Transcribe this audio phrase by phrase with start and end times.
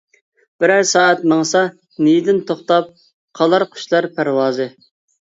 [0.63, 1.61] بىرەر سائەت ماڭسا
[2.07, 2.91] نىيىدىن، توختاپ
[3.43, 4.73] قالار قۇشلار پەرۋازى.